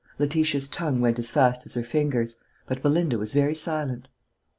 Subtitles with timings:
[0.17, 4.07] Letitia's tongue went as fast as her fingers; but Belinda was very silent.